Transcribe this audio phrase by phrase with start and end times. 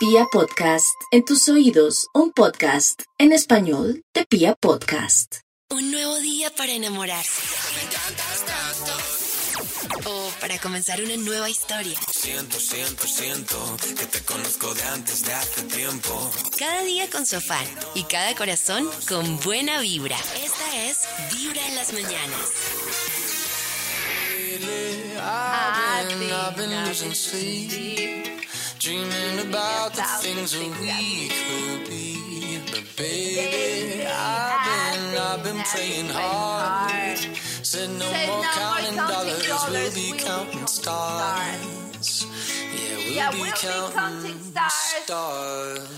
[0.00, 5.40] Pia Podcast, en tus oídos, un podcast en español de Pia Podcast.
[5.68, 7.42] Un nuevo día para enamorarse.
[10.06, 11.98] O para comenzar una nueva historia.
[12.10, 16.30] Siento, siento, siento que te conozco de antes de hace tiempo.
[16.58, 20.16] Cada día con su afán y cada corazón con buena vibra.
[20.42, 22.52] Esta es Vibra en las mañanas.
[25.22, 28.40] I've been, I've been losing sleep,
[28.80, 32.58] dreaming about the things that we could be.
[32.70, 37.18] But baby, I've been, I've been praying hard.
[37.62, 42.26] Said no more counting dollars, we'll be counting stars.
[43.12, 44.40] Yeah, we'll be counting
[45.04, 45.90] stars.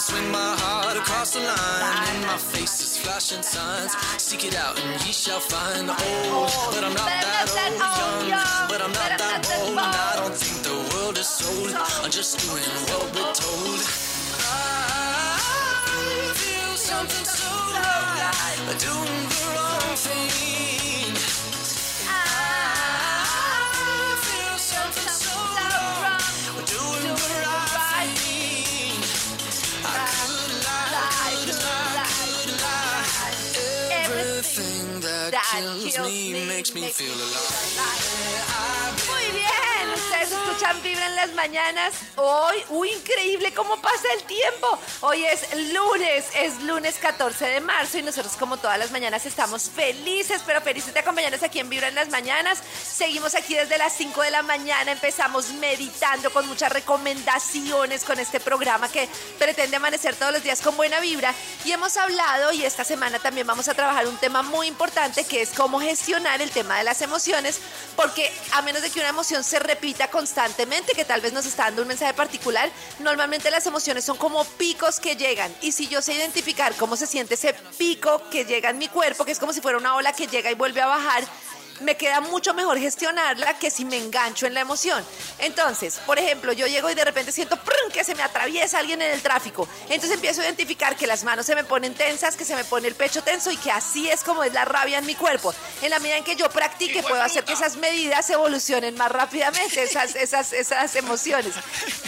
[0.00, 2.14] Swing my heart across the line.
[2.16, 3.92] And my face is flashing signs.
[4.16, 5.90] Seek it out and ye shall find.
[5.90, 8.26] Old, but I'm not that old.
[8.26, 9.76] Young, but I'm not that bold.
[9.76, 11.74] And I don't think the world is sold.
[11.76, 13.80] I'm just doing what we're told.
[14.40, 18.56] I feel something so right.
[18.80, 20.59] Doing the wrong thing.
[36.92, 38.79] Feel alive.
[40.60, 41.94] Escuchan Vibra en las mañanas.
[42.16, 44.78] Hoy, uy, increíble cómo pasa el tiempo.
[45.00, 49.70] Hoy es lunes, es lunes 14 de marzo y nosotros como todas las mañanas estamos
[49.70, 52.58] felices, pero felices de acompañarnos aquí en Vibra en las mañanas.
[52.82, 58.38] Seguimos aquí desde las 5 de la mañana, empezamos meditando con muchas recomendaciones con este
[58.38, 59.08] programa que
[59.38, 63.46] pretende amanecer todos los días con buena vibra y hemos hablado y esta semana también
[63.46, 67.00] vamos a trabajar un tema muy importante que es cómo gestionar el tema de las
[67.00, 67.60] emociones,
[67.96, 70.49] porque a menos de que una emoción se repita constantemente,
[70.94, 75.00] que tal vez nos está dando un mensaje particular, normalmente las emociones son como picos
[75.00, 75.52] que llegan.
[75.62, 79.24] Y si yo sé identificar cómo se siente ese pico que llega en mi cuerpo,
[79.24, 81.24] que es como si fuera una ola que llega y vuelve a bajar,
[81.80, 85.04] me queda mucho mejor gestionarla que si me engancho en la emoción.
[85.38, 87.90] Entonces, por ejemplo, yo llego y de repente siento ¡prun!
[87.92, 89.68] que se me atraviesa alguien en el tráfico.
[89.84, 92.88] Entonces empiezo a identificar que las manos se me ponen tensas, que se me pone
[92.88, 95.54] el pecho tenso y que así es como es la rabia en mi cuerpo.
[95.82, 99.82] En la medida en que yo practique, puedo hacer que esas medidas evolucionen más rápidamente,
[99.82, 101.54] esas, esas, esas emociones.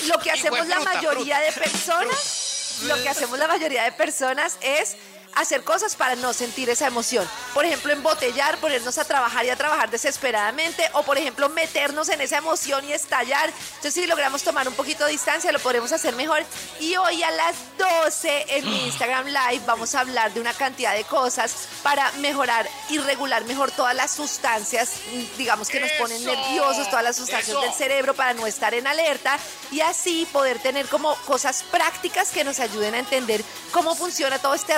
[0.07, 4.97] Lo que hacemos la mayoría de personas, lo que hacemos la mayoría de personas es
[5.35, 7.29] hacer cosas para no sentir esa emoción.
[7.55, 12.21] Por ejemplo, embotellar, ponernos a trabajar y a trabajar desesperadamente, o por ejemplo, meternos en
[12.21, 13.51] esa emoción y estallar.
[13.51, 16.45] Entonces, si logramos tomar un poquito de distancia, lo podremos hacer mejor.
[16.81, 20.95] Y hoy a las 12 en mi Instagram Live vamos a hablar de una cantidad
[20.95, 24.93] de cosas para mejorar y regular mejor todas las sustancias,
[25.37, 29.39] digamos que nos ponen nerviosos, todas las sustancias del cerebro para no estar en alerta
[29.71, 34.55] y así poder tener como cosas prácticas que nos ayuden a entender cómo funciona todo
[34.55, 34.77] este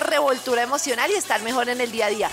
[0.52, 2.30] emocional y estar mejor en el día a día.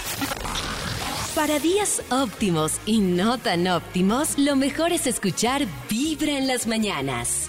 [1.33, 7.45] Para días óptimos y no tan óptimos, lo mejor es escuchar Vibra en las mañanas.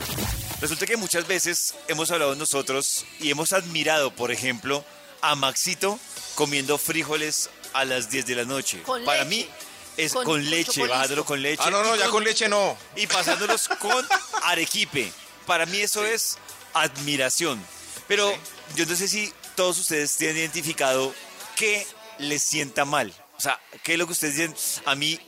[0.61, 4.84] Resulta que muchas veces hemos hablado nosotros y hemos admirado, por ejemplo,
[5.21, 5.99] a Maxito
[6.37, 8.81] comiendo frijoles a las 10 de la noche.
[8.83, 9.31] Con Para leche.
[9.31, 9.49] mí
[9.97, 11.62] es Con con, leche, bajándolo con leche.
[11.67, 12.77] Ah, no, no, y ya con leche no.
[12.95, 14.06] Y pasándolos con
[14.45, 15.12] arequipe.
[15.45, 16.39] Para mí eso es
[16.72, 17.61] admiración.
[18.06, 18.33] Pero
[18.77, 21.15] yo no sé si todos ustedes tienen identificado
[21.57, 21.87] qué
[22.19, 23.13] les sienta mal.
[23.37, 24.55] O sea, qué es lo que ustedes dicen.
[24.85, 25.19] A mí,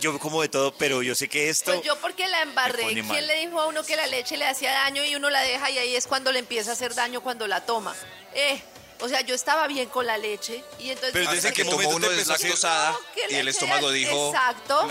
[0.00, 1.72] yo como de todo, pero yo sé que esto...
[1.72, 2.82] Pues yo porque la embarré.
[2.82, 5.70] ¿Quién le dijo a uno que la leche le hacía daño y uno la deja
[5.70, 7.94] y ahí es cuando le empieza a hacer daño cuando la toma?
[8.34, 8.62] Eh,
[9.00, 11.12] o sea, yo estaba bien con la leche y entonces...
[11.12, 12.98] Pero ¿desde que tomó uno deslactosada No,
[13.30, 14.28] y el estómago dijo...
[14.28, 14.88] Exacto.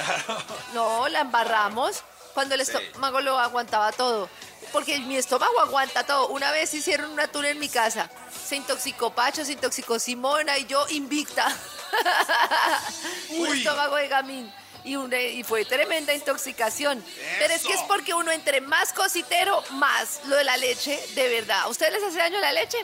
[0.74, 4.30] No, la embarramos cuando el estómago lo aguantaba todo.
[4.74, 6.28] Porque mi estómago aguanta todo.
[6.30, 8.10] Una vez hicieron una tour en mi casa.
[8.46, 11.48] Se intoxicó Pacho, se intoxicó Simona y yo invicta.
[13.30, 14.54] un estómago de gamín.
[14.84, 17.02] Y, una- y fue tremenda intoxicación.
[17.40, 21.30] Pero es que es porque uno entre más cositero, más lo de la leche, de
[21.30, 21.62] verdad.
[21.62, 22.78] ¿A ustedes les hace daño la leche?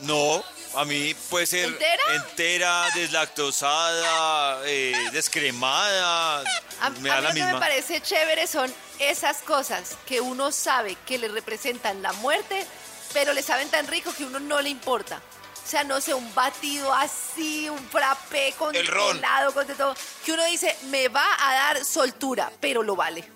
[0.00, 0.44] No,
[0.74, 2.02] a mí puede ser ¿Entera?
[2.14, 6.42] entera, deslactosada, eh, descremada.
[6.80, 7.60] A, me a da mí la lo que me misma.
[7.60, 12.66] parece chévere son esas cosas que uno sabe que le representan la muerte,
[13.12, 15.20] pero le saben tan rico que uno no le importa.
[15.64, 20.32] O sea, no sé, un batido así, un frappé con helado, con de todo, que
[20.32, 23.28] uno dice, me va a dar soltura, pero lo vale.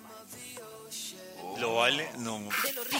[1.61, 2.09] ¿Lo vale?
[2.17, 2.39] No.
[2.39, 2.99] de lo rico.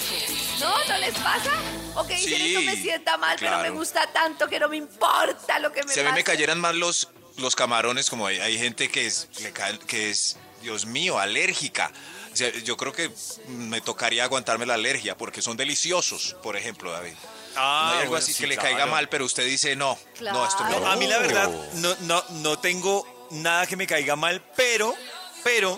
[0.60, 0.86] ¿No?
[0.88, 1.52] ¿No les pasa?
[1.96, 4.78] O que dicen Sí, esto me sienta mal, pero me gusta tanto que no me
[4.78, 6.24] importa lo que me Si a mí me pase.
[6.25, 9.52] cayeran mal los, los camarones, como hay, hay gente que es, le
[9.88, 11.92] que es, Dios mío, alérgica.
[12.31, 13.12] O sea, yo creo que
[13.48, 17.13] me tocaría aguantarme la alergia porque son deliciosos, por ejemplo, David.
[17.56, 18.69] Ah, no hay algo bueno, así sí, que le claro.
[18.69, 19.98] caiga mal, pero usted dice no.
[20.22, 20.80] No, esto Claro.
[20.80, 20.86] no.
[20.86, 24.96] No, a mí la verdad no, no, no tengo nada que me caiga mal, pero,
[25.44, 25.78] pero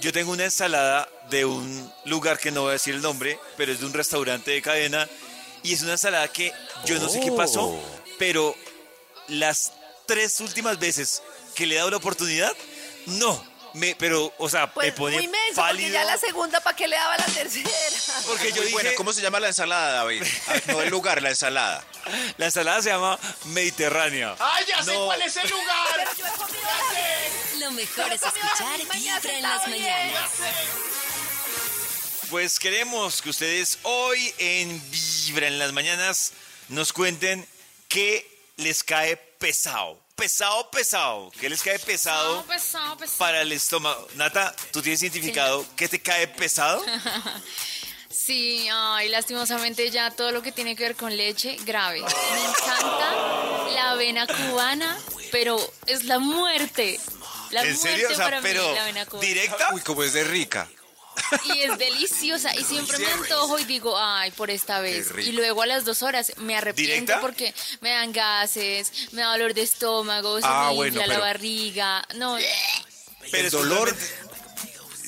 [0.00, 3.72] yo tengo una ensalada de un lugar que no voy a decir el nombre, pero
[3.72, 5.08] es de un restaurante de cadena
[5.62, 6.52] y es una ensalada que
[6.84, 7.82] yo no sé qué pasó, Oh.
[8.18, 8.54] pero
[9.28, 9.72] las
[10.06, 11.22] tres últimas veces
[11.54, 12.52] que le he dado la oportunidad,
[13.06, 13.54] no.
[13.74, 16.86] Me, pero, o sea, Pues me pone muy menso, porque ya la segunda, ¿para qué
[16.86, 17.68] le daba la tercera?
[18.24, 18.94] Porque yo dije, buena.
[18.94, 20.22] ¿Cómo se llama la ensalada, David?
[20.46, 21.82] Ah, No el lugar, la ensalada.
[22.36, 24.36] la ensalada se llama Mediterránea.
[24.38, 25.06] ¡Ay, ya sé No.
[25.06, 25.88] cuál es el lugar!
[25.96, 30.30] Pero yo he comido la Lo mejor es Pero escuchar Vibra en las mañanas.
[32.30, 36.32] Pues queremos que ustedes hoy en Vibra en las mañanas
[36.68, 37.46] nos cuenten
[37.88, 38.26] qué
[38.56, 40.00] les cae pesado.
[40.16, 41.30] Pesado, pesado.
[41.40, 43.18] ¿Qué les cae pesado Pesado, pesado, pesado.
[43.18, 44.08] para el estómago?
[44.14, 46.84] Nata, ¿tú tienes identificado qué te cae pesado?
[48.16, 52.00] Sí, ay, lastimosamente ya todo lo que tiene que ver con leche, grave.
[52.00, 53.12] Me encanta
[53.74, 54.96] la avena cubana,
[55.32, 57.00] pero es la muerte.
[57.50, 58.08] La ¿En muerte serio?
[58.12, 59.26] O sea, para pero mí la avena cubana.
[59.28, 59.68] directa.
[59.74, 60.70] Uy, cómo es de rica.
[61.44, 62.54] Y es deliciosa.
[62.54, 65.08] Y siempre me antojo y digo, ay, por esta vez.
[65.18, 67.20] Y luego a las dos horas me arrepiento ¿Directa?
[67.20, 71.20] porque me dan gases, me da dolor de estómago, se Ah, me bueno, infla la
[71.20, 72.04] barriga.
[72.16, 72.36] No,
[73.30, 73.96] Pero el dolor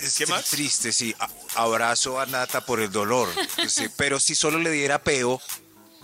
[0.03, 0.45] es ¿Qué más?
[0.47, 1.15] triste, sí.
[1.55, 3.29] Abrazo a Nata por el dolor.
[3.69, 5.41] Sí, pero si solo le diera peo,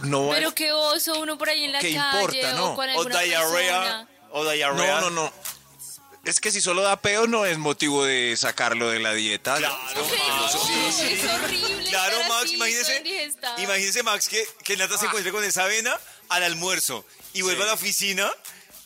[0.00, 2.72] no va- pero qué oso uno por ahí en la ¿Qué calle importa, no?
[2.72, 3.80] o con O alguna diarrea.
[3.80, 4.08] persona.
[4.30, 5.00] O diarrea.
[5.02, 5.32] No, no, no.
[6.24, 9.56] Es que si solo da peo no es motivo de sacarlo de la dieta.
[9.56, 10.52] Claro, Max.
[10.66, 11.12] Sí, sí, sí.
[11.14, 11.90] Es horrible.
[11.90, 13.02] Claro, Max, imagínese,
[13.58, 15.98] imagínese, Max, que, que Nata se encuentre con esa avena
[16.28, 18.30] al almuerzo y vuelva a la oficina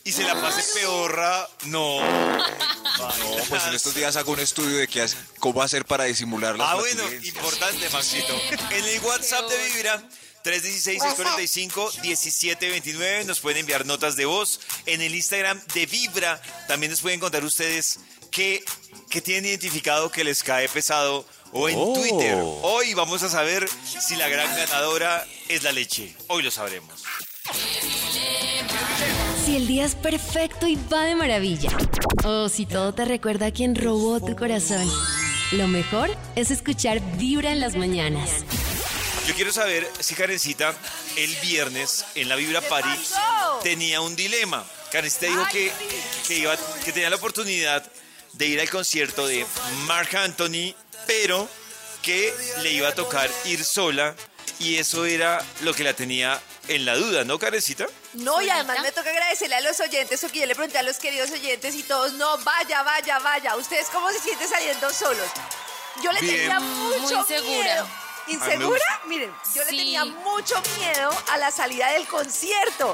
[0.03, 1.47] y se la pase peorra.
[1.65, 1.99] No.
[2.97, 3.09] No,
[3.49, 6.67] pues en estos días hago un estudio de qué hace- cómo hacer para disimular las
[6.69, 7.35] Ah, bueno, flatulencias.
[7.35, 8.41] importante, Maxito.
[8.71, 10.03] En el WhatsApp de Vibra,
[10.47, 14.59] 316-645-1729, nos pueden enviar notas de voz.
[14.85, 17.99] En el Instagram de Vibra también nos pueden contar ustedes
[18.31, 18.63] qué,
[19.09, 21.25] qué tienen identificado que les cae pesado.
[21.53, 21.93] O en Oh.
[21.93, 22.35] Twitter.
[22.63, 26.13] Hoy vamos a saber si la gran ganadora es la leche.
[26.27, 27.03] Hoy lo sabremos.
[29.45, 31.69] Si el día es perfecto y va de maravilla.
[32.25, 34.91] O si todo te recuerda a quien robó tu corazón.
[35.53, 38.29] Lo mejor es escuchar Vibra en las mañanas.
[39.27, 40.73] Yo quiero saber si Karencita
[41.17, 43.59] el viernes en la Vibra Party pasó?
[43.61, 44.65] tenía un dilema.
[44.91, 45.71] Karencita dijo que,
[46.25, 47.83] que, iba, que tenía la oportunidad
[48.33, 49.45] de ir al concierto de
[49.85, 50.73] Mark Anthony,
[51.05, 51.49] pero
[52.01, 54.15] que le iba a tocar ir sola
[54.59, 57.85] y eso era lo que la tenía en la duda, ¿no, Karencita?
[58.13, 60.83] No, y además me toca agradecerle a los oyentes, o que yo le pregunté a
[60.83, 63.55] los queridos oyentes y todos, no, vaya, vaya, vaya.
[63.57, 65.27] ¿Ustedes cómo se sienten saliendo solos?
[66.01, 66.35] Yo le Bien.
[66.37, 67.63] tenía Muy mucho insegura.
[67.73, 67.87] miedo.
[68.27, 68.83] ¿Insegura?
[69.05, 69.77] Miren, yo le Sí.
[69.77, 72.93] tenía mucho miedo a la salida del concierto.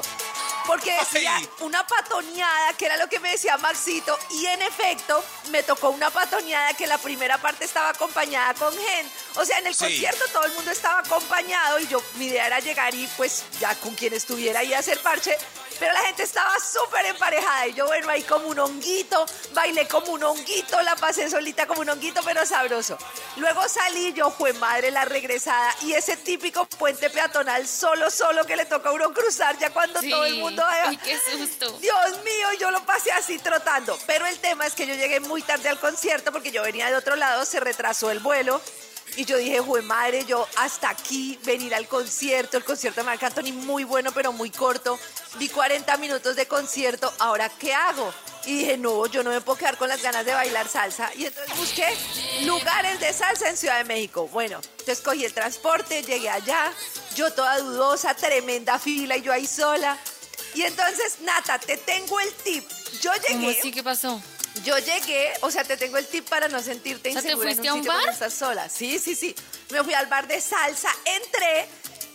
[0.66, 1.48] Porque decía Ay.
[1.60, 6.08] una patoneada, que era lo que me decía Maxito, y en efecto me tocó una
[6.08, 9.10] patoneada que la primera parte estaba acompañada con Gen.
[9.36, 9.80] O sea, en el Sí.
[9.84, 13.74] concierto todo el mundo estaba acompañado y yo, mi idea era llegar y pues ya
[13.74, 15.36] con quien estuviera ahí a hacer parche,
[15.84, 20.12] pero la gente estaba súper emparejada y yo, bueno, ahí como un honguito, bailé como
[20.12, 22.96] un honguito, la pasé solita como un honguito, pero sabroso.
[23.36, 28.56] Luego salí yo, fue madre la regresada y ese típico puente peatonal solo, solo que
[28.56, 30.08] le toca a uno cruzar ya cuando Sí.
[30.08, 30.64] todo el mundo...
[30.66, 31.72] Ay, qué susto.
[31.72, 33.98] Dios mío, yo lo pasé así trotando.
[34.06, 36.96] Pero el tema es que yo llegué muy tarde al concierto porque yo venía de
[36.96, 38.58] otro lado, se retrasó el vuelo.
[39.16, 43.22] Y yo dije, jue madre, yo hasta aquí venir al concierto, el concierto de Marc
[43.22, 44.98] Anthony muy bueno, pero muy corto.
[45.38, 48.12] Vi 40 minutos de concierto, ¿ahora qué hago?
[48.44, 51.10] Y dije, no, yo no me puedo quedar con las ganas de bailar salsa.
[51.16, 51.86] Y entonces busqué
[52.44, 54.28] lugares de salsa en Ciudad de México.
[54.32, 56.72] Bueno, entonces cogí el transporte, llegué allá,
[57.14, 59.96] yo toda dudosa, tremenda fila y yo ahí sola.
[60.54, 62.64] Y entonces, Nata, te tengo el tip.
[63.00, 63.72] Yo ¿Cómo llegué, así?
[63.72, 64.20] ¿Qué pasó?
[64.62, 67.50] Yo llegué, o sea, te tengo el tip para no sentirte O sea, ¿te insegura
[67.50, 68.14] en fuiste a un sitio cuando bar?
[68.14, 68.68] estás sola.
[68.68, 69.34] Sí, sí, sí.
[69.70, 71.66] Me fui al bar de salsa, entré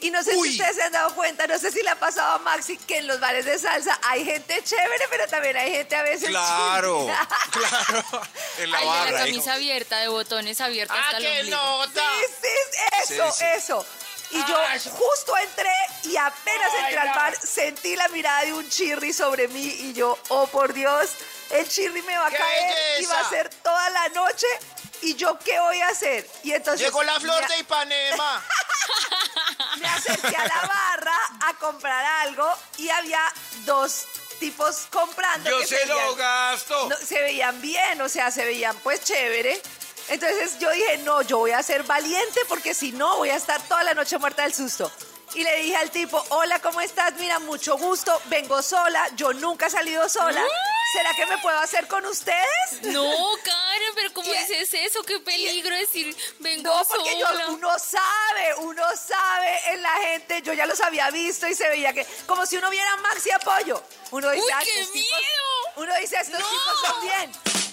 [0.01, 0.47] y no sé Uy.
[0.47, 2.99] si ustedes se han dado cuenta, no sé si le ha pasado a Maxi que
[2.99, 7.05] en los bares de salsa hay gente chévere, pero también hay gente a veces Claro,
[7.51, 8.05] claro.
[8.59, 9.11] En la Ay, de barra.
[9.11, 9.25] la ahí.
[9.31, 12.01] camisa abierta, de botones abiertos ¡Ah, hasta qué nota!
[12.19, 13.45] Sí, sí, eso, Sí, sí.
[13.57, 13.85] eso.
[14.31, 14.79] Y yo Ay.
[14.79, 15.71] justo entré
[16.03, 20.17] y apenas entré al bar, sentí la mirada de un chirri sobre mí y yo,
[20.29, 21.11] oh por Dios,
[21.51, 24.47] el chirri me va a ¡Qué caer y va a ser toda la noche.
[25.01, 26.27] ¿y yo qué voy a hacer?
[26.43, 28.43] Y entonces Llegó la flor de Ipanema.
[29.79, 33.21] me acerqué a la barra a comprar algo y había
[33.65, 34.05] dos
[34.39, 35.49] tipos comprando.
[35.49, 36.89] Yo que se lo gasto.
[36.89, 39.61] no, se veían bien, o sea, se veían pues chévere.
[40.09, 43.61] Entonces yo dije, no, yo voy a ser valiente porque si no voy a estar
[43.63, 44.91] toda la noche muerta del susto.
[45.35, 47.13] Y le dije al tipo, hola, ¿cómo estás?
[47.15, 50.43] Mira, mucho gusto, vengo sola, yo nunca he salido sola.
[50.93, 52.81] ¿Será que me puedo hacer con ustedes?
[52.81, 53.03] No,
[53.43, 54.39] Karen, pero ¿cómo ¿Qué?
[54.39, 55.03] dices eso?
[55.03, 57.47] Qué peligro decir, vengo No, porque yo- sola.
[57.49, 61.93] uno sabe, uno sabe en la gente, yo ya los había visto y se veía
[61.93, 63.83] que, como si uno viera a Maxi Apoyo.
[64.11, 65.19] Uno dice, ¡Uy, "Ah, qué estos tipos-".
[65.19, 65.73] miedo!
[65.75, 66.47] Uno dice, estos No.
[66.49, 67.31] tipos son bien.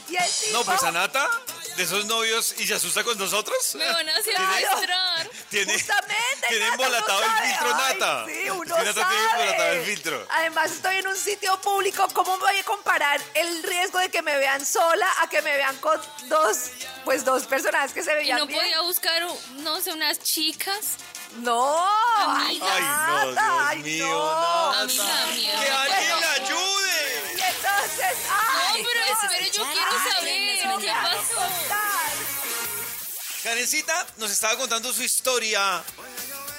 [0.09, 1.29] Y el tipo, No, pues a Nata,
[1.77, 3.75] de esos novios, y se asusta con nosotros.
[3.77, 4.69] Me van a Claro.
[5.51, 7.47] Tiene, Justamente, tiene embolatado uno el sabe.
[7.49, 8.25] filtro, Ay, Nata.
[8.27, 9.41] Sí, uno Nata tiene sabe.
[9.43, 10.27] embolatado el filtro.
[10.31, 12.09] Además, estoy en un sitio público.
[12.13, 15.77] ¿Cómo voy a comparar el riesgo de que me vean sola a que me vean
[15.79, 16.71] con dos,
[17.05, 18.59] pues dos personajes que se Y veían no bien?
[18.59, 19.23] podía buscar,
[19.59, 20.97] no sé, unas chicas.
[21.37, 21.87] No,
[22.17, 22.67] ay, Amiga.
[22.75, 24.71] Ay, no, Nata, Dios ay, mío, no.
[24.73, 24.81] Nata.
[24.81, 25.53] Amiga mía.
[25.65, 26.21] ¡Que alguien Bueno.
[26.21, 27.35] la ayude!
[27.37, 31.86] Y entonces, ay, No, pero espere, yo quiero saber qué pasó.
[33.47, 35.81] Karencita nos estaba contando su historia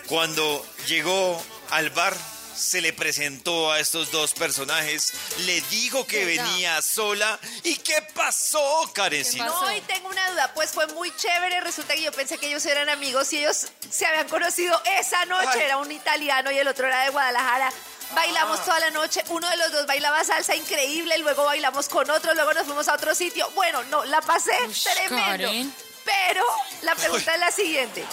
[0.08, 2.16] cuando llegó al bar.
[2.56, 7.38] Se le presentó a estos dos personajes, le dijo que venía sola.
[7.66, 9.44] ¿Y qué pasó, Karencita?
[9.44, 9.66] ¿Qué pasó?
[9.66, 12.66] No, y tengo una duda, pues fue muy chévere, resulta que yo pensé que ellos
[12.66, 15.64] eran amigos y ellos se habían conocido esa noche, Ay.
[15.64, 17.70] era un italiano y el otro era de Guadalajara.
[18.16, 22.34] Bailamos toda la noche, uno de los dos bailaba salsa increíble, luego bailamos con otro,
[22.34, 23.52] luego nos fuimos a otro sitio.
[23.52, 25.18] Bueno, no, la pasé Ush, tremendo.
[25.50, 25.87] Karen.
[26.08, 26.44] Pero
[26.82, 28.04] la pregunta es la siguiente.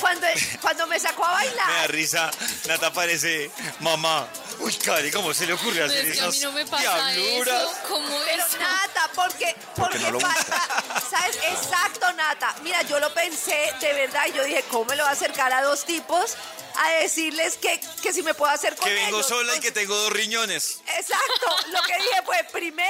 [0.00, 0.26] Cuando,
[0.60, 2.30] cuando me sacó a Me da bailar, risa,
[2.66, 3.50] Nata parece
[3.80, 4.26] mamá.
[4.58, 6.82] Uy, Karen, ¿cómo se le ocurre hacer es que a esas mí no me pasa
[7.10, 7.62] diabluras?
[7.62, 7.76] eso.
[7.88, 8.58] ¿Cómo Pero eso?
[8.58, 10.62] Nata, porque, porque no lo falta,
[11.10, 11.36] ¿sabes?
[11.50, 12.54] Exacto, Nata.
[12.62, 15.52] Mira, yo lo pensé de verdad y yo dije, ¿cómo me lo va a acercar
[15.52, 16.36] a dos tipos
[16.76, 19.28] a decirles que, que si me puedo hacer con Que vengo ellos?
[19.28, 20.80] sola y que tengo dos riñones.
[20.86, 22.88] Exacto, lo que dije fue, primero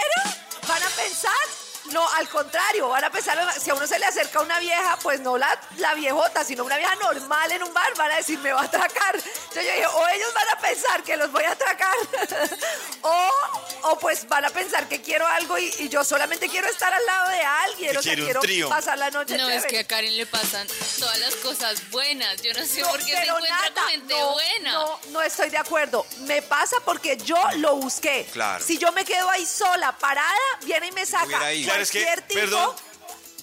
[0.67, 1.33] van a pensar,
[1.93, 5.21] no, al contrario, van a pensar, si a uno se le acerca una vieja, pues
[5.21, 8.53] no la, la viejota, sino una vieja normal en un bar, van a decir, me
[8.53, 9.14] va a atracar.
[9.14, 11.95] Entonces yo dije, o ellos van a pensar que los voy a atracar,
[13.03, 13.29] o,
[13.85, 17.05] o pues van a pensar que quiero algo y, y yo solamente quiero estar al
[17.07, 18.69] lado de alguien, o sea, quiero trío.
[18.69, 20.67] pasar la noche No, es que a Karen le pasan
[20.99, 22.41] todas las cosas buenas.
[22.43, 24.73] Yo no sé No, por qué se encuentra Nata, con gente no, buena.
[24.73, 26.07] No, no estoy de acuerdo.
[26.21, 28.26] Me pasa porque yo lo busqué.
[28.33, 28.64] Claro.
[28.64, 31.26] Si yo me quedo ahí sola, parada, viene y me saca.
[31.26, 31.47] Claro,
[31.83, 32.41] es que, cualquier tipo.
[32.41, 32.76] perdón,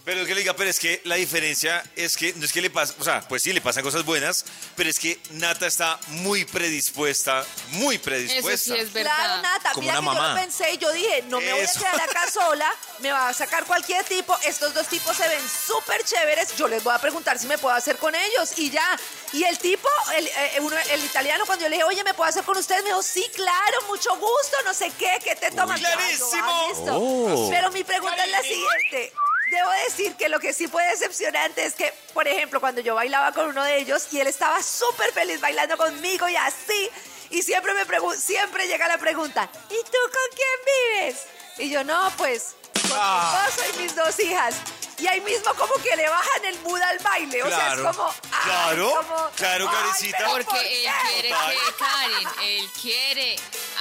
[0.04, 2.62] pero es que le diga, pero es que la diferencia es que no es que
[2.62, 6.00] le pasa, o sea, pues sí le pasan cosas buenas, pero es que Nata está
[6.08, 8.74] muy predispuesta, muy Eso predispuesta.
[8.74, 9.16] sí es verdad.
[9.16, 11.62] Claro, Nata, Como mira una que yo lo pensé y yo dije, no me voy
[11.62, 11.80] a Eso.
[11.80, 16.04] quedar acá sola, me va a sacar cualquier tipo, estos dos tipos se ven súper
[16.04, 19.00] chéveres, yo les voy a preguntar si me puedo hacer con ellos y ya.
[19.34, 22.30] Y el tipo, el, eh, uno- el italiano, cuando yo le dije, oye, ¿me puedo
[22.30, 22.84] hacer con ustedes?
[22.84, 25.80] Me dijo, sí, claro, mucho gusto, no sé qué, ¿qué te tomas?
[25.80, 26.68] Yo, "Ah, clarísimo.
[26.70, 26.98] listo".
[26.98, 27.50] Oh.
[27.50, 29.14] Pero mi pregunta es la siguiente.
[29.52, 33.34] Debo decir que lo que sí fue decepcionante es que, por ejemplo, cuando yo bailaba
[33.34, 36.90] con uno de ellos y él estaba súper feliz bailando conmigo y así,
[37.32, 41.22] y siempre me pregun- siempre llega la pregunta, ¿y tú con quién vives?
[41.58, 42.56] Y yo, no, pues,
[42.90, 43.44] con Ah.
[43.46, 44.56] mi esposo y mis dos hijas.
[44.98, 47.42] Y ahí mismo como que le bajan el mood al baile.
[47.44, 47.90] O sea, Claro.
[47.90, 48.10] es como...
[48.10, 50.18] ay, Claro, como, claro, Karencita.
[50.18, 53.36] pero ¿por Porque él quiere que, Karen, él quiere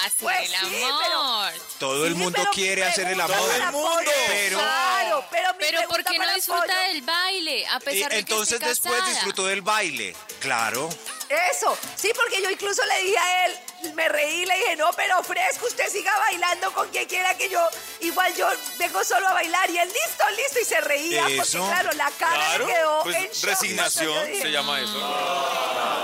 [0.07, 1.53] hacer Pues el sí, amor.
[1.79, 3.37] Todo el Sí, mundo quiere hacer el amor.
[3.37, 4.11] Todo el mundo.
[4.29, 7.67] Pero- Claro, pero mi Pero ¿por qué no disfruta Pollo- del baile?
[7.67, 10.15] A Y pesar de entonces que esté después disfrutó del baile.
[10.41, 10.89] Claro.
[11.31, 13.59] Eso, sí, porque yo incluso le dije a él,
[13.95, 17.61] me reí, le dije, no, pero fresco, usted siga bailando con quien quiera que yo,
[18.01, 21.93] igual yo vengo solo a bailar y él listo, listo, y se reía, porque claro,
[21.93, 23.45] la cara Claro, le quedó pues en shock.
[23.45, 24.99] resignación dije, se llama eso.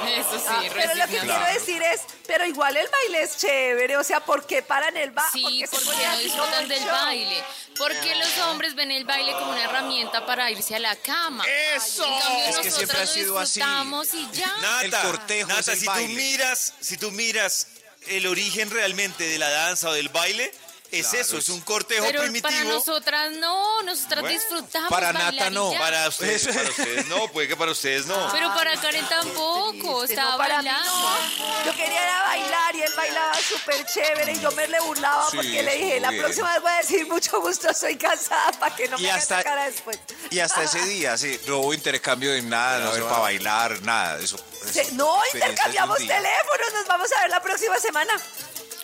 [0.06, 3.96] Eso sí, ah, pero lo que quiero decir es, pero igual el baile es chévere,
[3.96, 5.30] o sea, ¿por qué paran el baile?
[5.32, 7.44] Sí, porque no disfrutan del baile.
[7.76, 11.44] Porque los hombres ven el baile como una herramienta para irse a la cama.
[11.74, 12.06] ¡Eso!
[12.06, 13.60] En cambio, Es que siempre ha sido así.
[13.60, 14.80] y ya.
[14.82, 16.08] El Nata, el si baile.
[16.08, 17.66] tú miras, si tú miras
[18.08, 20.52] el origen realmente de la danza o del baile,
[20.92, 22.48] es Claro, eso, es un cortejo Pero primitivo.
[22.48, 24.88] para nosotras no, nosotras Bueno, disfrutamos.
[24.90, 25.72] para Nata no.
[25.78, 28.28] Para ustedes, para ustedes no, puede que para ustedes no.
[28.32, 30.90] Pero para Karen tampoco, estaba no, para mí bailando.
[30.92, 31.64] no.
[31.66, 35.36] Yo quería era bailar y él bailaba súper chévere y yo me le burlaba Sí,
[35.36, 36.22] porque le dije, la bien.
[36.22, 39.42] próxima vez voy a decir mucho gusto, soy casada para que no Y me hasta-
[39.42, 39.98] cara después.
[40.30, 44.18] Y hasta ese día, sí, no hubo intercambio de nada, no para bailar, nada.
[44.20, 48.12] Eso, eso, no, intercambiamos teléfonos, nos vamos a ver la próxima semana.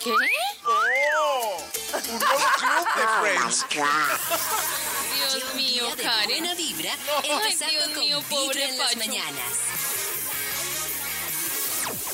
[0.02, 0.11] ¿Qué?
[0.83, 3.67] Un nuevo club de friends.
[5.15, 5.89] Dios mío.
[6.03, 6.57] Karen.
[6.57, 9.45] vibra, Ay, empezando Dios con mío, pobre en las mañanas.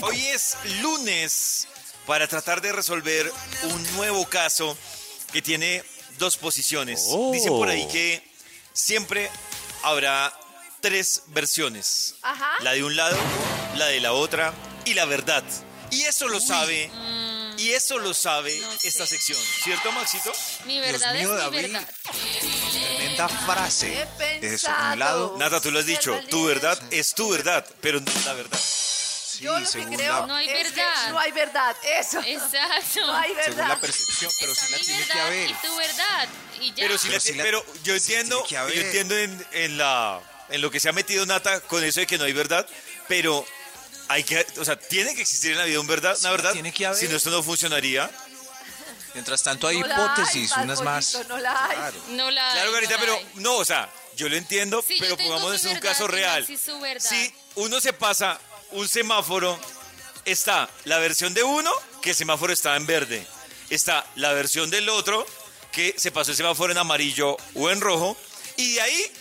[0.02, 1.68] Hoy es lunes
[2.06, 3.32] para tratar de resolver
[3.64, 4.76] un nuevo caso
[5.32, 5.82] que tiene
[6.18, 7.06] dos posiciones.
[7.08, 7.32] Oh.
[7.32, 8.22] Dicen por ahí que
[8.72, 9.30] siempre
[9.82, 10.32] habrá
[10.80, 12.16] tres versiones.
[12.22, 12.52] Ajá.
[12.60, 13.16] La de un lado,
[13.76, 14.52] la de la otra
[14.84, 15.44] y la verdad.
[15.90, 16.90] Y eso lo sabe,
[17.58, 19.16] y eso lo sabe no esta sé.
[19.18, 19.38] sección.
[19.64, 20.32] ¿Cierto, Maxito?
[20.64, 21.88] Mi verdad mío, es mi verdad.
[22.72, 24.06] Tremenda frase.
[24.40, 28.00] He Eso, un lado, Nata, tú lo has dicho, tu verdad es tu verdad, pero
[28.00, 28.58] no es la verdad.
[28.58, 31.10] sí, Yo lo que según, creo la, No hay es que verdad.
[31.10, 31.76] no hay verdad.
[31.98, 32.20] Eso.
[32.24, 33.06] Exacto.
[33.06, 33.68] No hay según verdad.
[33.68, 35.50] la percepción, pero sí Está la tiene que verdad haber.
[35.50, 36.28] Y tu verdad.
[36.60, 36.74] Y ya.
[36.76, 40.20] Pero, si Pero la sí la- pero yo sí entiendo, yo entiendo en, en la
[40.50, 42.66] en lo que se ha metido Nata con eso de que no hay verdad,
[43.06, 43.46] pero
[44.08, 46.52] hay que, o sea, tiene que existir en la vida un verdad, Sí, una verdad.
[46.52, 46.98] tiene que haber.
[46.98, 48.10] Si no esto no funcionaría.
[49.14, 51.18] Mientras tanto hay No hipótesis, hay, unas más.
[51.28, 51.76] No la hay.
[51.76, 51.96] Claro.
[52.10, 53.26] no la Claro, hay, Garita, no la pero hay.
[53.42, 56.46] no, o sea, yo lo entiendo, Sí, pero mi en un caso real.
[56.46, 56.80] Su.
[57.00, 58.38] Si uno se pasa
[58.72, 59.58] un semáforo,
[60.24, 61.70] está la versión de uno
[62.02, 63.26] que el semáforo estaba en verde.
[63.70, 65.26] Está la versión del otro
[65.72, 68.16] que se pasó el semáforo en amarillo o en rojo.
[68.56, 69.12] Y de ahí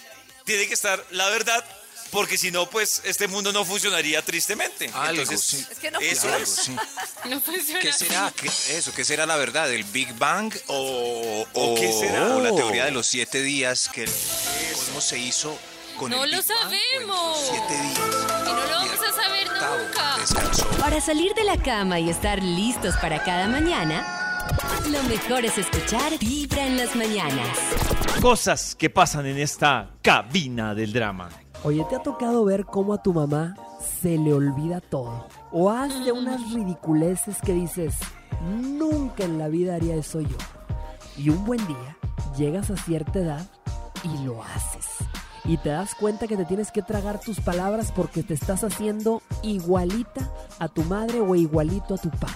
[0.46, 1.64] tiene que estar la verdad,
[2.12, 4.90] porque si no, pues este mundo no funcionaría tristemente.
[4.94, 5.68] Algo, Entonces, sí.
[5.72, 6.76] Es que no eso Algo, sí.
[7.30, 8.34] No funciona ¿Qué será?
[8.36, 9.72] ¿Qué, eso, ¿qué será la verdad?
[9.72, 12.36] ¿El Big Bang o, ¿O qué será?
[12.36, 15.58] o la teoría de los siete días que el cosmos se hizo
[15.98, 17.38] con No el lo sabemos.
[17.50, 18.00] siete días.
[18.48, 20.18] Y no lo vamos a saber nunca.
[20.20, 20.68] descansó.
[20.80, 24.48] Para salir de la cama y estar listos para cada mañana,
[24.88, 27.58] lo mejor es escuchar Vibra en las mañanas.
[28.22, 31.30] Cosas que pasan en esta cabina del drama.
[31.64, 33.56] Oye, ¿te ha tocado ver cómo a tu mamá
[34.02, 35.26] se le olvida todo?
[35.52, 37.96] O hace unas ridiculeces que dices,
[38.62, 40.38] nunca en la vida haría eso yo.
[41.18, 41.98] Y un buen día
[42.38, 43.46] llegas a cierta edad
[44.04, 44.86] y lo haces.
[45.46, 49.22] Y te das cuenta que te tienes que tragar tus palabras porque te estás haciendo
[49.42, 52.36] igualita a tu madre o igualito a tu padre.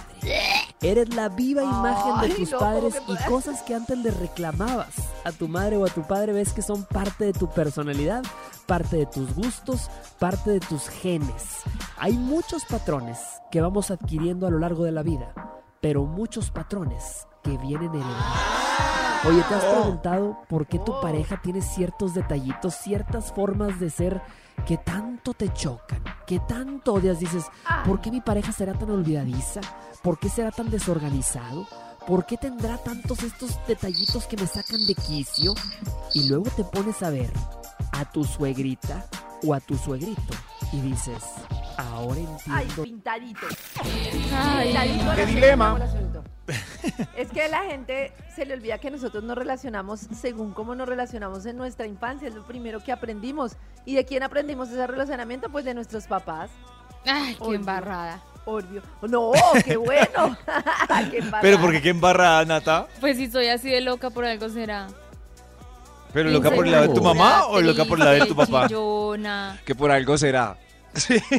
[0.80, 4.94] Eres la viva imagen de tus no, padres ¿cómo y cosas que antes le reclamabas
[5.24, 8.24] a tu madre o a tu padre ves que son parte de tu personalidad,
[8.66, 11.62] parte de tus gustos, parte de tus genes.
[11.98, 13.18] Hay muchos patrones
[13.50, 15.34] que vamos adquiriendo a lo largo de la vida,
[15.80, 18.62] pero muchos patrones que vienen heredados.
[19.24, 24.20] Oye, ¿te has preguntado por qué tu pareja tiene ciertos detallitos, ciertas formas de ser
[24.66, 27.20] que tanto te chocan, que tanto odias?
[27.20, 27.44] Dices,
[27.84, 29.60] ¿por qué mi pareja será tan olvidadiza?
[30.02, 31.68] ¿Por qué será tan desorganizado?
[32.06, 35.54] ¿Por qué tendrá tantos estos detallitos que me sacan de quicio?
[36.14, 37.30] Y luego te pones a ver
[38.02, 39.06] a tu suegrita
[39.44, 40.34] o a tu suegrito
[40.72, 41.22] y dices,
[41.76, 42.82] ahora Ay, entiendo.
[42.82, 43.46] pintadito.
[43.82, 45.78] Ay, Pintadito qué dilema.
[47.16, 51.46] Es que la gente se le olvida que nosotros nos relacionamos según cómo nos relacionamos
[51.46, 52.28] en nuestra infancia.
[52.28, 53.52] Es lo primero que aprendimos.
[53.84, 55.48] ¿Y de quién aprendimos ese relacionamiento?
[55.50, 56.50] Pues de nuestros papás.
[57.06, 57.54] Ay, qué Obvio.
[57.56, 58.20] embarrada.
[58.44, 58.82] Obvio.
[59.02, 59.30] No,
[59.64, 60.36] qué bueno.
[61.12, 62.88] Qué Pero porque qué embarrada, Nata.
[63.00, 64.88] Pues si soy así de loca por algo será.
[66.12, 68.36] ¿Pero loca por el lado de tu mamá o loca por el lado de tu
[68.36, 68.68] papá?
[68.68, 69.60] Chillona.
[69.64, 70.58] Que por algo será.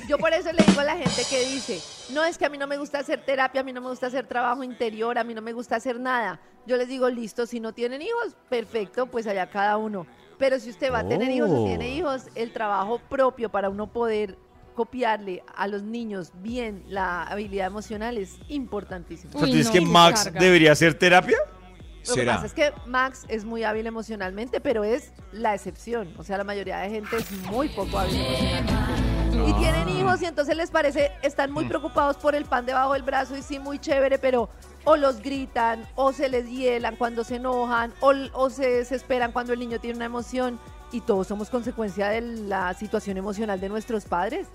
[0.08, 1.80] Yo por eso le digo a la gente que dice,
[2.12, 4.08] no es que a mí no me gusta hacer terapia, a mí no me gusta
[4.08, 6.40] hacer trabajo interior, a mí no me gusta hacer nada.
[6.66, 10.08] Yo les digo, listo, si no tienen hijos, perfecto, pues allá cada uno.
[10.40, 11.66] Pero si usted va a tener hijos o Oh.
[11.68, 14.38] tiene hijos, el trabajo propio para uno poder
[14.74, 19.32] copiarle a los niños bien la habilidad emocional es importantísimo.
[19.40, 20.40] ¿tú dices no, que Max carga.
[20.40, 21.38] debería hacer terapia?
[22.08, 26.14] Lo que pasa es que Max es muy hábil emocionalmente, pero es la excepción.
[26.18, 29.50] O sea, la mayoría de gente es muy poco hábil emocionalmente.
[29.50, 33.02] Y tienen hijos y entonces les parece, están muy preocupados por el pan debajo del
[33.02, 34.48] brazo y sí, muy chévere, pero
[34.86, 39.54] o los gritan, o se les hielan cuando se enojan, o, o se desesperan cuando
[39.54, 40.60] el niño tiene una emoción.
[40.92, 44.48] Y todos somos consecuencia de la situación emocional de nuestros padres.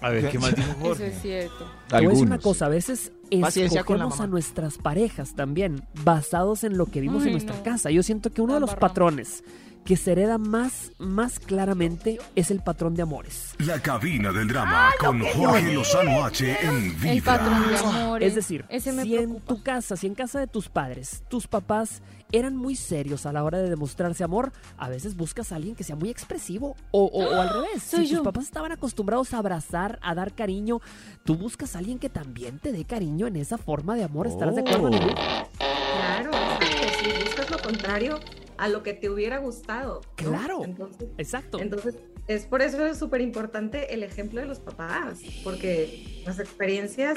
[0.00, 1.06] A ver, ¿qué más dijo Eso Jorge?
[1.06, 1.70] es cierto.
[1.88, 4.26] Te voy a decir una cosa, a veces escogemos a mamá.
[4.26, 7.62] nuestras parejas también, basados en lo que vimos Ay, en nuestra no.
[7.62, 7.90] casa.
[7.90, 9.42] Yo siento que uno de los patrones
[9.84, 13.54] que se hereda más, más claramente es el patrón de amores.
[13.58, 17.80] La cabina del drama con Jorge Lozano H en El patrón de Vibra.
[18.04, 18.28] amores.
[18.28, 18.64] Es decir,
[19.02, 22.00] si en tu casa, si en casa de tus padres, tus papás
[22.36, 25.84] eran muy serios a la hora de demostrarse amor, a veces buscas a alguien que
[25.84, 27.82] sea muy expresivo o, o- o al revés.
[27.82, 30.80] Soy si tus papás estaban acostumbrados a abrazar, a dar cariño,
[31.24, 34.26] tú buscas a alguien que también te dé cariño en esa forma de amor.
[34.26, 34.90] ¿Estarás de acuerdo, Oh.
[34.90, 35.14] Nilu?
[35.14, 36.86] Claro, exacto.
[37.00, 38.20] Si buscas lo contrario
[38.56, 40.00] a lo que te hubiera gustado.
[40.22, 40.30] ¿no?
[40.30, 40.64] Claro.
[40.64, 41.58] Entonces, Exacto.
[41.60, 47.16] entonces es por eso es súper importante el ejemplo de los papás, porque las experiencias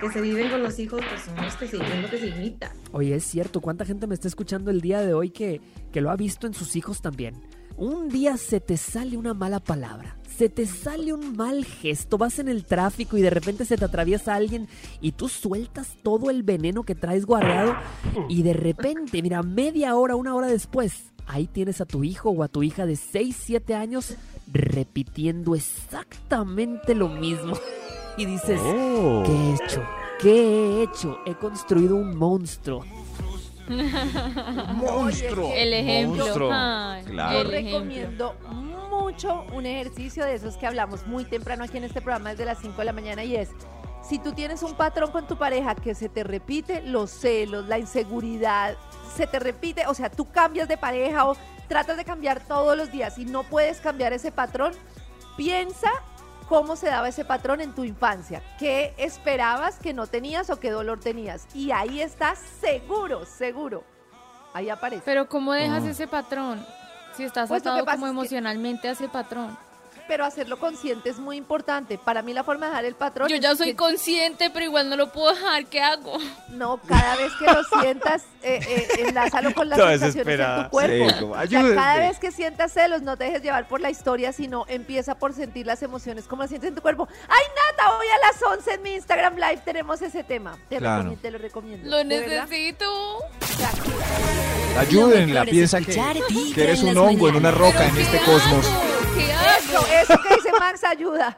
[0.00, 2.28] que se viven con los hijos pues son los que se, es lo que se
[2.28, 2.72] imita.
[2.92, 5.60] Oye, es cierto, ¿cuánta gente me está escuchando el día de hoy que,
[5.92, 7.34] que lo ha visto en sus hijos también?
[7.76, 12.38] Un día se te sale una mala palabra, se te sale un mal gesto, vas
[12.38, 14.68] en el tráfico y de repente se te atraviesa alguien
[15.00, 17.74] y tú sueltas todo el veneno que traes guardado
[18.28, 22.44] y de repente, mira, media hora, una hora después, ahí tienes a tu hijo o
[22.44, 24.14] a tu hija de 6, 7 años
[24.54, 27.56] repitiendo exactamente lo mismo.
[28.16, 29.24] Y dices, Oh.
[29.26, 29.82] ¿qué he hecho?
[30.20, 31.18] ¿Qué he hecho?
[31.26, 32.84] He construido un monstruo.
[34.76, 35.52] Monstruo.
[35.54, 36.24] El ejemplo.
[36.24, 36.50] Monstruo.
[36.52, 37.40] Ay, Claro.
[37.40, 38.34] el recomiendo
[38.88, 42.58] mucho un ejercicio de esos que hablamos muy temprano aquí en este programa desde las
[42.60, 43.50] 5 de la mañana y es,
[44.08, 47.78] si tú tienes un patrón con tu pareja que se te repite, los celos, la
[47.78, 48.76] inseguridad,
[49.16, 51.36] se te repite, o sea, tú cambias de pareja o
[51.74, 54.72] tratas de cambiar todos los días y no puedes cambiar ese patrón,
[55.36, 55.90] piensa
[56.48, 60.70] cómo se daba ese patrón en tu infancia, qué esperabas que no tenías o qué
[60.70, 61.48] dolor tenías.
[61.52, 63.82] Y ahí estás seguro, seguro.
[64.52, 65.02] Ahí aparece.
[65.04, 65.90] Pero ¿cómo dejas Ah.
[65.90, 66.64] ese patrón?
[67.16, 69.58] Si estás Pues atado como que- emocionalmente a ese patrón.
[70.06, 71.98] Pero hacerlo consciente es muy importante.
[71.98, 74.88] Para mí la forma de dejar el patrón Yo ya soy que- consciente, pero igual
[74.90, 75.66] no lo puedo dejar.
[75.66, 76.18] ¿Qué hago?
[76.50, 80.70] no cada vez que lo sientas eh, eh, enlázalo con las Toda sensaciones en tu
[80.70, 81.08] cuerpo.
[81.10, 83.90] Sí, como, O sea, cada vez que sientas celos no te dejes llevar por la
[83.90, 87.08] historia, sino empieza por sentir las emociones como las sientes en tu cuerpo.
[87.28, 87.42] Ay,
[87.76, 90.56] Nata, hoy a las 11 en mi Instagram Live tenemos ese tema.
[90.68, 90.96] Te, Claro.
[91.10, 91.90] recomiendo, te lo recomiendo.
[91.90, 93.18] Lo necesito.
[94.78, 95.94] Ayúdenla, piensa que,
[96.54, 98.66] que eres un hongo en una roca en este cosmos.
[99.14, 99.86] ¿Qué hago?
[99.86, 101.36] Eso, eso que dice Max ayuda.